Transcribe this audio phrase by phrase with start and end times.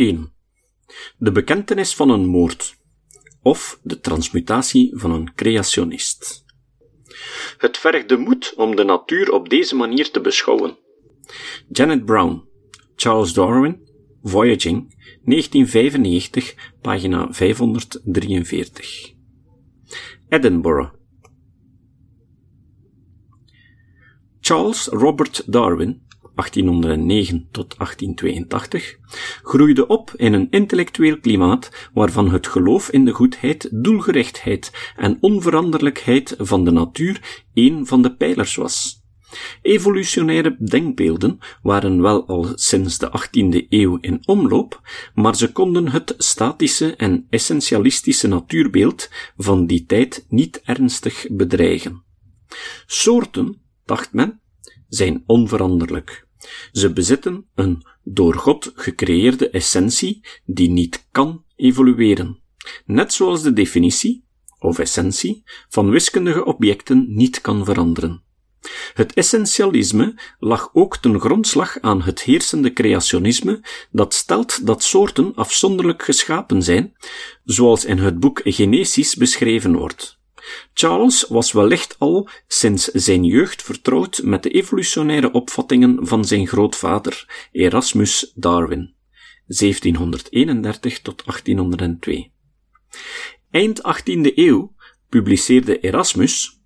[0.00, 0.32] 1.
[1.18, 2.76] De bekentenis van een moord
[3.42, 6.44] of de transmutatie van een creationist.
[7.58, 10.78] Het vergt de moed om de natuur op deze manier te beschouwen.
[11.68, 12.44] Janet Brown,
[12.96, 13.88] Charles Darwin,
[14.22, 14.94] Voyaging,
[15.24, 19.12] 1995, pagina 543.
[20.28, 20.92] Edinburgh.
[24.40, 28.96] Charles Robert Darwin 1809 tot 1882,
[29.42, 36.34] groeide op in een intellectueel klimaat waarvan het geloof in de goedheid, doelgerichtheid en onveranderlijkheid
[36.38, 39.00] van de natuur een van de pijlers was.
[39.62, 44.80] Evolutionaire denkbeelden waren wel al sinds de 18e eeuw in omloop,
[45.14, 52.02] maar ze konden het statische en essentialistische natuurbeeld van die tijd niet ernstig bedreigen.
[52.86, 54.40] Soorten, dacht men,
[54.90, 56.26] zijn onveranderlijk.
[56.72, 62.40] Ze bezitten een door God gecreëerde essentie die niet kan evolueren.
[62.84, 64.24] Net zoals de definitie,
[64.58, 68.22] of essentie, van wiskundige objecten niet kan veranderen.
[68.94, 73.60] Het essentialisme lag ook ten grondslag aan het heersende creationisme
[73.90, 76.96] dat stelt dat soorten afzonderlijk geschapen zijn,
[77.44, 80.19] zoals in het boek Genesis beschreven wordt.
[80.74, 87.48] Charles was wellicht al sinds zijn jeugd vertrouwd met de evolutionaire opvattingen van zijn grootvader,
[87.52, 88.94] Erasmus Darwin,
[89.46, 92.32] 1731 tot 1802.
[93.50, 94.74] Eind 18e eeuw
[95.08, 96.60] publiceerde Erasmus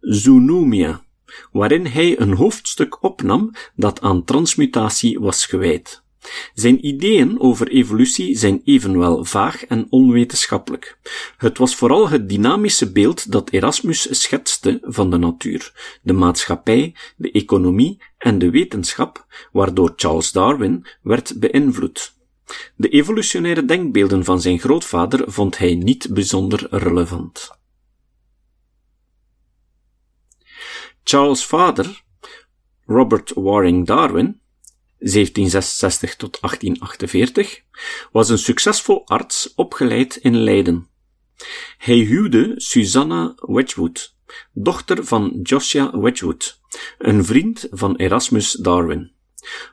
[0.00, 1.04] Zoonomia,
[1.52, 6.06] waarin hij een hoofdstuk opnam dat aan transmutatie was gewijd.
[6.54, 10.98] Zijn ideeën over evolutie zijn evenwel vaag en onwetenschappelijk.
[11.36, 17.30] Het was vooral het dynamische beeld dat Erasmus schetste van de natuur, de maatschappij, de
[17.30, 22.16] economie en de wetenschap, waardoor Charles Darwin werd beïnvloed.
[22.76, 27.56] De evolutionaire denkbeelden van zijn grootvader vond hij niet bijzonder relevant.
[31.04, 32.02] Charles' vader,
[32.86, 34.40] Robert Waring Darwin,
[34.98, 37.62] 1766 tot 1848,
[38.12, 40.88] was een succesvol arts opgeleid in Leiden.
[41.78, 44.16] Hij huwde Susanna Wedgwood,
[44.52, 46.60] dochter van Josiah Wedgwood,
[46.98, 49.12] een vriend van Erasmus Darwin.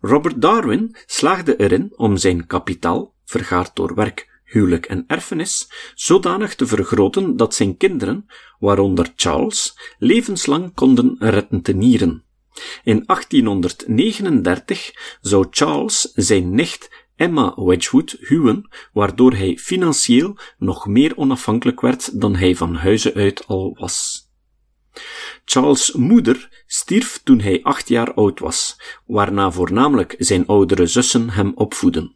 [0.00, 6.66] Robert Darwin slaagde erin om zijn kapitaal, vergaard door werk, huwelijk en erfenis, zodanig te
[6.66, 8.26] vergroten dat zijn kinderen,
[8.58, 12.24] waaronder Charles, levenslang konden retentenieren.
[12.84, 21.80] In 1839 zou Charles zijn nicht Emma Wedgwood huwen, waardoor hij financieel nog meer onafhankelijk
[21.80, 24.30] werd dan hij van huize uit al was.
[25.44, 31.52] Charles' moeder stierf toen hij acht jaar oud was, waarna voornamelijk zijn oudere zussen hem
[31.54, 32.14] opvoeden.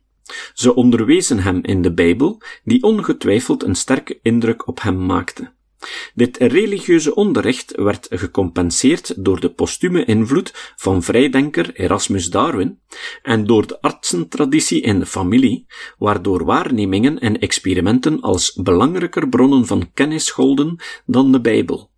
[0.55, 5.55] Ze onderwezen hem in de Bijbel, die ongetwijfeld een sterke indruk op hem maakte.
[6.15, 12.81] Dit religieuze onderricht werd gecompenseerd door de postume invloed van vrijdenker Erasmus Darwin
[13.23, 15.67] en door de artsentraditie in de familie,
[15.99, 20.77] waardoor waarnemingen en experimenten als belangrijker bronnen van kennis golden
[21.07, 21.91] dan de Bijbel.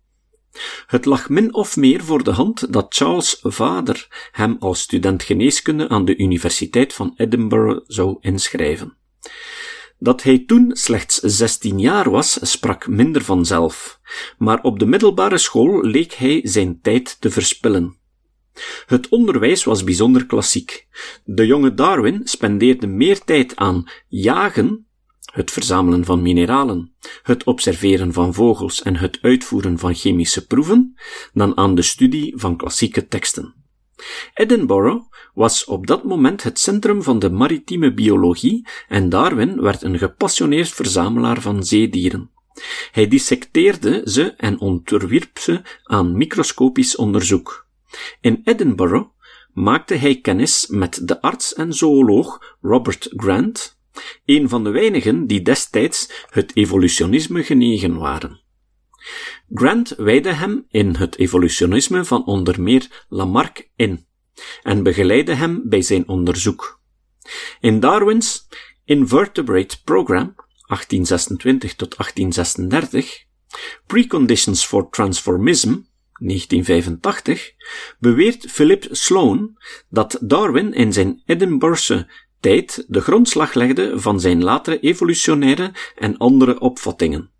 [0.85, 5.89] Het lag min of meer voor de hand dat Charles' vader hem als student geneeskunde
[5.89, 8.97] aan de Universiteit van Edinburgh zou inschrijven.
[9.99, 13.99] Dat hij toen slechts 16 jaar was, sprak minder vanzelf,
[14.37, 17.97] maar op de middelbare school leek hij zijn tijd te verspillen.
[18.85, 20.87] Het onderwijs was bijzonder klassiek.
[21.23, 24.87] De jonge Darwin spendeerde meer tijd aan jagen,
[25.33, 26.93] het verzamelen van mineralen,
[27.23, 30.99] het observeren van vogels en het uitvoeren van chemische proeven,
[31.33, 33.58] dan aan de studie van klassieke teksten.
[34.33, 39.97] Edinburgh was op dat moment het centrum van de maritieme biologie en Darwin werd een
[39.97, 42.31] gepassioneerd verzamelaar van zeedieren.
[42.91, 47.67] Hij dissecteerde ze en onderwierp ze aan microscopisch onderzoek.
[48.21, 49.07] In Edinburgh
[49.53, 53.79] maakte hij kennis met de arts en zooloog Robert Grant,
[54.25, 58.41] een van de weinigen die destijds het evolutionisme genegen waren.
[59.53, 64.05] Grant wijde hem in het evolutionisme van onder meer Lamarck in
[64.63, 66.79] en begeleidde hem bij zijn onderzoek.
[67.59, 68.47] In Darwins
[68.85, 70.35] Invertebrate Program
[70.67, 73.23] 1826 tot 1836,
[73.87, 75.77] Preconditions for Transformism
[76.19, 77.53] 1985,
[77.99, 79.57] beweert Philip Sloan
[79.89, 86.59] dat Darwin in zijn Edinburghse tijd de grondslag legde van zijn latere evolutionaire en andere
[86.59, 87.31] opvattingen.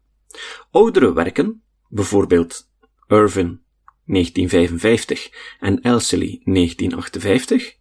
[0.71, 2.69] Oudere werken, bijvoorbeeld
[3.07, 3.61] Irvin
[4.05, 5.29] 1955
[5.59, 7.75] en Elseley 1958,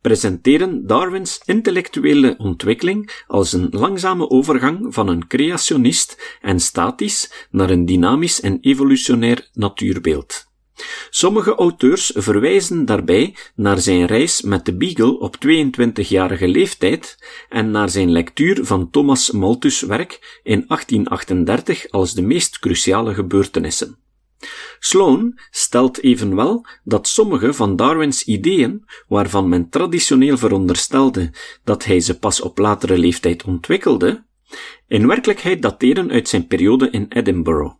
[0.00, 7.86] presenteren Darwins intellectuele ontwikkeling als een langzame overgang van een creationist en statisch naar een
[7.86, 10.52] dynamisch en evolutionair natuurbeeld.
[11.10, 17.18] Sommige auteurs verwijzen daarbij naar zijn reis met de Beagle op 22-jarige leeftijd
[17.48, 23.98] en naar zijn lectuur van Thomas Malthus' werk in 1838 als de meest cruciale gebeurtenissen.
[24.78, 31.30] Sloan stelt evenwel dat sommige van Darwins ideeën, waarvan men traditioneel veronderstelde
[31.64, 34.24] dat hij ze pas op latere leeftijd ontwikkelde,
[34.88, 37.74] in werkelijkheid dateren uit zijn periode in Edinburgh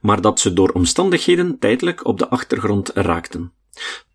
[0.00, 3.52] maar dat ze door omstandigheden tijdelijk op de achtergrond raakten.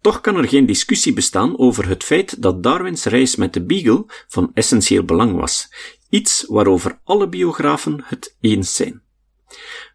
[0.01, 4.05] Toch kan er geen discussie bestaan over het feit dat Darwins reis met de Beagle
[4.27, 5.73] van essentieel belang was,
[6.09, 9.01] iets waarover alle biografen het eens zijn.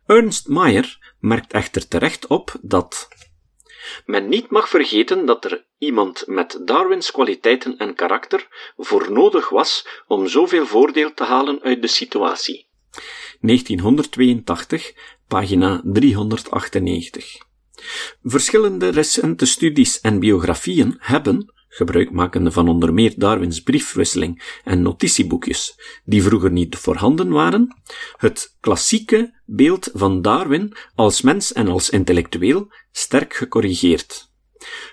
[0.06, 3.08] Ernst Mayr merkt echter terecht op dat
[4.06, 8.46] men niet mag vergeten dat er iemand met Darwins kwaliteiten en karakter
[8.76, 12.66] voor nodig was om zoveel voordeel te halen uit de situatie.
[13.40, 14.94] 1982,
[15.28, 17.46] pagina 398.
[18.22, 26.22] Verschillende recente studies en biografieën hebben, gebruikmakende van onder meer Darwins briefwisseling en notitieboekjes, die
[26.22, 27.76] vroeger niet voorhanden waren,
[28.16, 34.27] het klassieke beeld van Darwin als mens en als intellectueel sterk gecorrigeerd.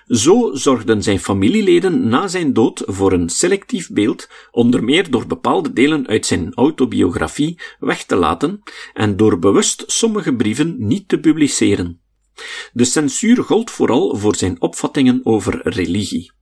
[0.06, 5.72] Zo zorgden zijn familieleden na zijn dood voor een selectief beeld, onder meer door bepaalde
[5.72, 8.62] delen uit zijn autobiografie weg te laten
[8.94, 12.00] en door bewust sommige brieven niet te publiceren.
[12.72, 16.32] De censuur gold vooral voor zijn opvattingen over religie.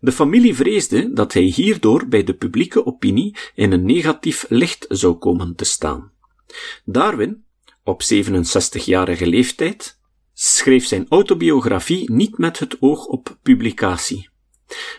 [0.00, 5.14] De familie vreesde dat hij hierdoor bij de publieke opinie in een negatief licht zou
[5.14, 6.12] komen te staan.
[6.84, 7.44] Darwin,
[7.84, 9.99] op 67-jarige leeftijd,
[10.42, 14.30] schreef zijn autobiografie niet met het oog op publicatie.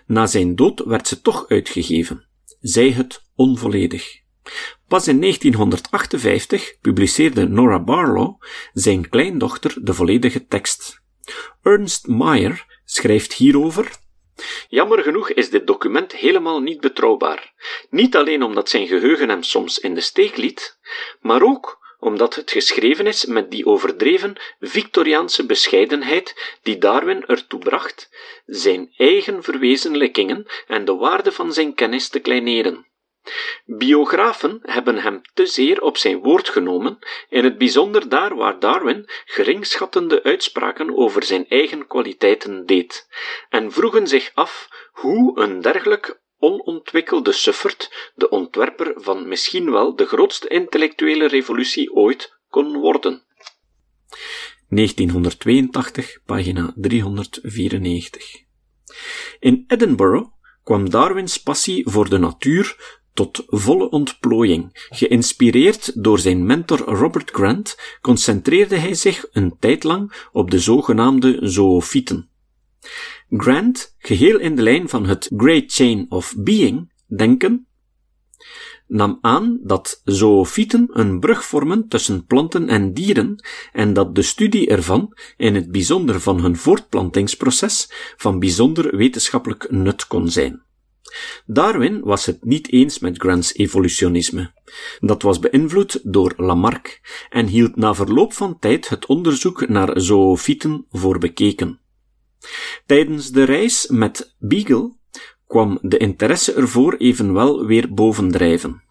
[0.05, 2.27] Na zijn dood werd ze toch uitgegeven,
[2.59, 4.19] zij het onvolledig.
[4.87, 8.41] Pas in 1958 publiceerde Nora Barlow,
[8.73, 11.01] zijn kleindochter, de volledige tekst.
[11.61, 13.99] Ernst Meyer schrijft hierover
[14.67, 17.53] Jammer genoeg is dit document helemaal niet betrouwbaar.
[17.89, 20.79] Niet alleen omdat zijn geheugen hem soms in de steek liet,
[21.19, 28.09] maar ook omdat het geschreven is met die overdreven Victoriaanse bescheidenheid die Darwin ertoe bracht
[28.45, 32.85] zijn eigen verwezenlijkingen en de waarde van zijn kennis te kleineren.
[33.65, 36.99] Biografen hebben hem te zeer op zijn woord genomen,
[37.29, 43.07] in het bijzonder daar waar Darwin geringschattende uitspraken over zijn eigen kwaliteiten deed,
[43.49, 50.05] en vroegen zich af hoe een dergelijk onontwikkelde Suffert de ontwerper van misschien wel de
[50.05, 53.23] grootste intellectuele revolutie ooit kon worden.
[54.69, 58.43] 1982, pagina 394.
[59.39, 60.29] In Edinburgh
[60.63, 64.87] kwam Darwins passie voor de natuur tot volle ontplooiing.
[64.89, 71.37] Geïnspireerd door zijn mentor Robert Grant concentreerde hij zich een tijd lang op de zogenaamde
[71.41, 72.30] zoofieten.
[73.29, 77.67] Grant, geheel in de lijn van het Great Chain of Being denken,
[78.87, 84.67] nam aan dat zoofieten een brug vormen tussen planten en dieren en dat de studie
[84.67, 90.61] ervan, in het bijzonder van hun voortplantingsproces, van bijzonder wetenschappelijk nut kon zijn.
[91.45, 94.53] Darwin was het niet eens met Grants evolutionisme.
[94.99, 100.85] Dat was beïnvloed door Lamarck en hield na verloop van tijd het onderzoek naar zoofieten
[100.89, 101.80] voor bekeken.
[102.91, 104.91] Tijdens de reis met Beagle
[105.47, 108.83] kwam de interesse ervoor evenwel weer bovendrijven.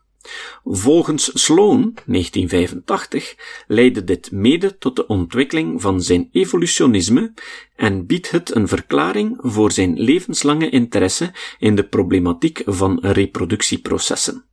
[0.65, 3.35] Volgens Sloan, 1985,
[3.67, 7.35] leidde dit mede tot de ontwikkeling van zijn evolutionisme
[7.77, 14.45] en biedt het een verklaring voor zijn levenslange interesse in de problematiek van reproductieprocessen.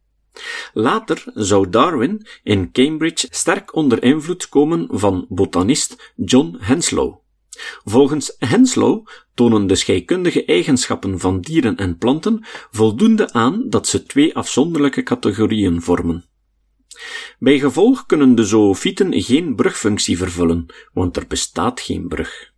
[0.73, 7.25] Later zou Darwin in Cambridge sterk onder invloed komen van botanist John Henslow.
[7.83, 14.35] Volgens Henslow tonen de scheikundige eigenschappen van dieren en planten voldoende aan dat ze twee
[14.35, 16.25] afzonderlijke categorieën vormen.
[17.39, 22.51] Bij gevolg kunnen de zoofieten geen brugfunctie vervullen, want er bestaat geen brug.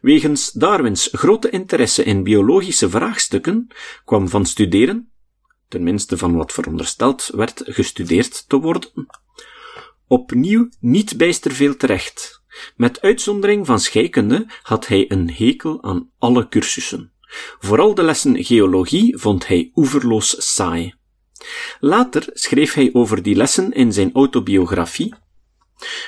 [0.00, 3.66] Wegens Darwins grote interesse in biologische vraagstukken
[4.04, 5.10] kwam van studeren,
[5.68, 9.06] tenminste van wat verondersteld werd gestudeerd te worden,
[10.06, 12.42] opnieuw niet bijster veel terecht,
[12.76, 17.12] met uitzondering van scheikunde had hij een hekel aan alle cursussen.
[17.58, 20.94] Vooral de lessen geologie vond hij oeverloos saai.
[21.80, 25.14] Later schreef hij over die lessen in zijn autobiografie.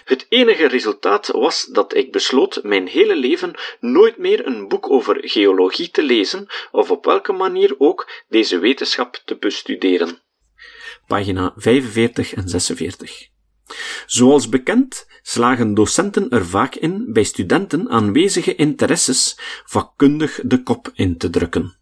[0.05, 5.29] Het enige resultaat was dat ik besloot mijn hele leven nooit meer een boek over
[5.29, 10.19] geologie te lezen of op welke manier ook deze wetenschap te bestuderen.
[11.07, 13.36] Pagina 45 en 46.
[14.07, 21.17] Zoals bekend slagen docenten er vaak in bij studenten aanwezige interesses vakkundig de kop in
[21.17, 21.76] te drukken.